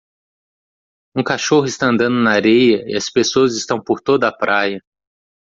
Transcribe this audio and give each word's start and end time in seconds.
Um 1.15 1.23
cachorro 1.23 1.65
está 1.67 1.85
andando 1.89 2.23
na 2.23 2.31
areia 2.31 2.83
e 2.89 2.95
as 2.95 3.07
pessoas 3.07 3.55
estão 3.55 3.79
por 3.79 4.01
toda 4.01 4.27
a 4.27 4.35
praia 4.35 4.81